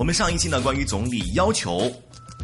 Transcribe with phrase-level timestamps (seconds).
[0.00, 1.92] 我们上一期呢，关于总理要求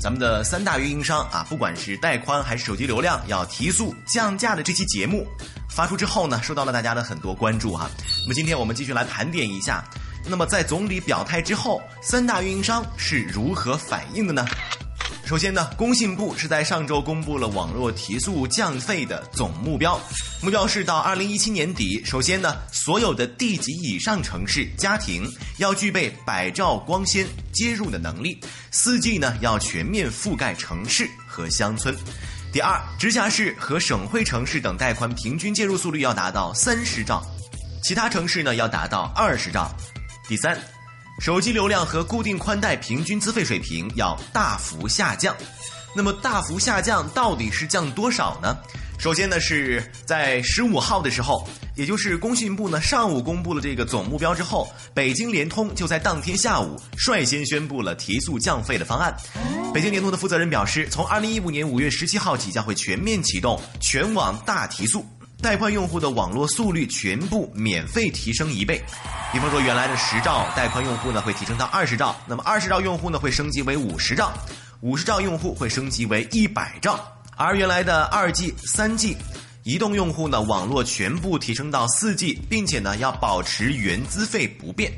[0.00, 5.24] 咱们的三大运营商啊，不管是带宽还是手机流量，要提速降价的这期节目
[5.70, 7.88] 发出之后呢，受到了大家的很多关注哈。
[8.22, 9.84] 那么今天我们继续来盘点一下，
[10.28, 14.44] 那么在总理表态之后，三大运营商是如何反应的呢？
[15.26, 19.98] 首先呢，工信部是在上周公布了网络提速降费的总目标，
[20.42, 25.26] 目标是到二零一七年底，首先呢，所有的地级以上城市家庭
[25.56, 28.38] 要具备百兆光纤接入的能力，
[28.70, 31.96] 四 G 呢要全面覆盖城市和乡村。
[32.52, 37.24] 第二，直辖市和省会城市等带宽平均接入速率要达到三十兆，
[37.82, 39.74] 其他城市呢要达到二十兆。
[40.28, 40.60] 第三。
[41.20, 45.34] 手机流量和固定宽带平均资费水平要大幅下降，
[45.94, 48.56] 那么大幅下降到底是降多少呢？
[48.98, 59.14] 首先呢是在十五号的时候，也就是工信部呢上午公布了这个总目标之后，北京联通就在当天下午率先宣布了提速降费的方案。
[59.72, 65.04] 北京联通的负责人表示，从二零一五年五月十七号起将会全面启动全网大提速。
[65.44, 68.82] 带宽用户的网络速率全部免费提升一倍，
[69.30, 74.32] 比方说原来的十兆带宽用户呢会提升到二十兆，那么二十兆用户呢会升级为五十兆，
[74.80, 76.98] 五十兆用户会升级为一百兆，
[77.36, 79.18] 而原来的二 G、三 G
[79.64, 84.90] 移动用户呢网络全部提升到四 G，并且呢要保持原资费不变。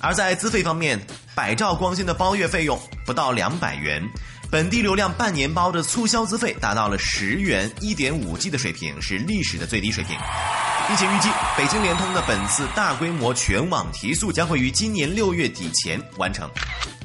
[0.00, 0.98] 而在资费方面，
[1.34, 4.02] 百兆光纤的包月费用不到两百元。
[4.52, 10.14] 本地流量半年包的促销资费达到了十元一点五 G 的水平，是历史的最低水平，
[10.86, 16.46] 并且预计北京联通的本次大规模全网提速将会于今年六月底前完成。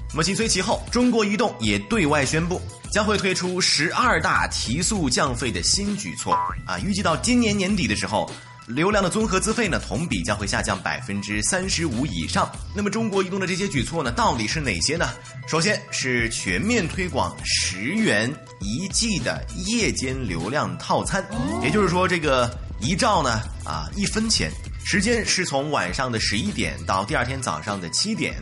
[0.09, 6.33] 那么紧随其后，中国移动也对外宣布将会推出十二大提速降费的新举措
[6.65, 8.29] 啊，预计到今年年底的时候。
[8.67, 12.51] 流量的综合资费呢，同比将会下降百分之三十五以上。
[12.75, 15.09] 那么中国移动的这些举措呢，到底是哪些呢？
[15.47, 21.25] 首先是全面推广十元一 G 的夜间流量套餐，
[21.63, 24.51] 也就是说这个一兆呢啊一分钱，
[24.83, 28.35] 时间是从晚上的十一点到第二天早上的七点，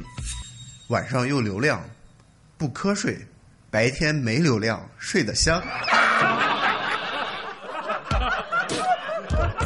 [0.88, 1.88] 晚上用流量，
[2.57, 3.16] 不瞌睡，
[3.69, 5.61] 白天没流量睡得香。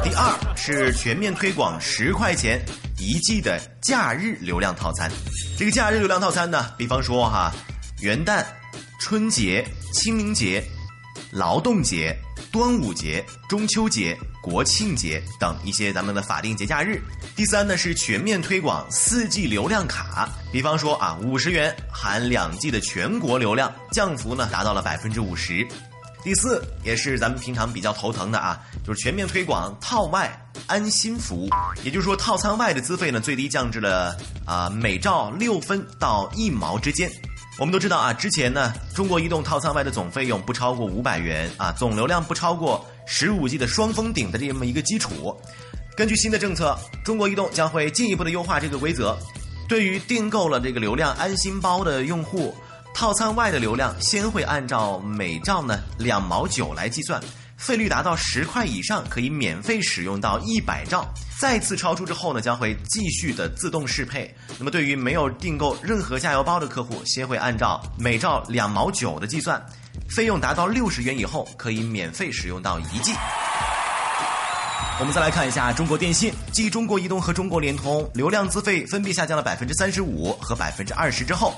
[0.01, 2.63] 第二是全面推广十块钱
[2.97, 5.11] 一 G 的假日流量套餐。
[5.57, 7.51] 这个假日流量套餐呢，比方说哈，
[8.01, 8.45] 元旦、
[8.99, 10.63] 春节、清明节、
[11.31, 12.17] 劳动节、
[12.49, 17.01] 端午节、中秋节、国庆节等一些咱们的法定节假日。
[17.35, 25.67] 第三呢是全面推广四 G 流量卡，比方说啊，五十元含两 G 的全国流量，降幅呢达到了百分之五十。
[26.21, 30.29] 第四，也是咱们平常比较头疼的啊，就是全面推广套外
[30.67, 31.49] 安心服务。
[31.83, 34.15] 也就是说，套餐外的资费呢，最低降至了
[34.45, 37.09] 啊每兆六分到一毛之间。
[37.57, 45.35] 我们都知道啊，之前呢，中国移动套餐外的总费用不超过五百元啊，总流量不超过十五 G 的双封顶的这么一个基础。
[45.95, 49.17] 根据新的政策，中国移动将会进一步的优化这个规则，
[49.67, 52.53] 对于订购了这个流量安心包的用户。
[52.99, 57.17] 套餐外的流量先会按照每兆呢两毛九来计算，
[57.55, 61.07] 费率达到十块以上可以免费使用到一百兆，
[61.39, 64.35] 再次超出之后呢将会继续的自动适配。
[64.57, 69.65] 那么对于没有订购任何加油包的客户，先会按照每兆两毛九的计算，
[70.09, 73.13] 费用达到六十元以后可以免费使用到一 G。
[74.99, 81.53] 我们再来看一下中国电信，继中国移动和中国联通流量资费分别下降了百分之三十五和百分之二十之后。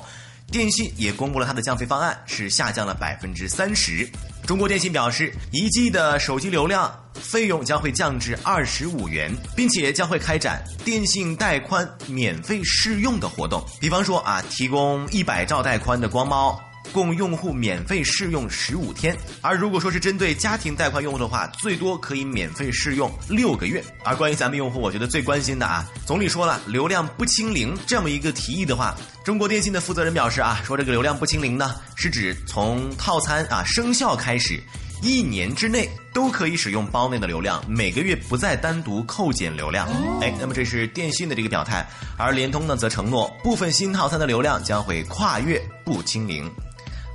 [0.52, 4.06] 电信也公布了它的降费方案，是下降了百分之三十。
[4.46, 13.64] 中国电信表示，一 G 的手机流量费用将会降至二十五元，并且将会开展电信带宽免费试用的活动。
[13.80, 16.60] 比方说啊，提供一百兆带宽的光猫。
[16.94, 23.84] 供用户免费试用十五天，而如果说是针对家庭贷款用户的话，最多可以免费试用六个月。
[24.04, 34.62] 而关于咱们用户，我觉得最关心的啊，总理说了，流量不清零这么一个提议的话，中国电信的负责人表示啊，说这个流量不清零呢，是指从套餐啊生效开始，
[35.02, 39.88] 一年之内都可以使用包内的流量，每个月不再单独扣减流量。
[40.20, 46.52] 哎，那么这是电信的这个表态，而联通呢则承诺，部分新套餐的流量将会跨越不清零。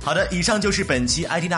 [0.07, 1.55] 好的，以上就是本期 IT 大。